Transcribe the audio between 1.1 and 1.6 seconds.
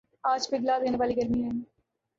گرمی ہے